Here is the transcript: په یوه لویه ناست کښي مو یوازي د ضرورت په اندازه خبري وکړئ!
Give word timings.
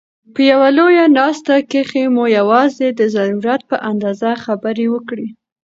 په 0.33 0.41
یوه 0.51 0.67
لویه 0.77 1.05
ناست 1.17 1.47
کښي 1.71 2.03
مو 2.15 2.23
یوازي 2.37 2.87
د 2.99 3.01
ضرورت 3.15 3.61
په 3.69 3.77
اندازه 3.91 4.29
خبري 4.45 4.87
وکړئ! 4.89 5.27